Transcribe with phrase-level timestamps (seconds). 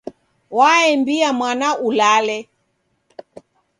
[0.57, 2.37] Waembia mwana ulale.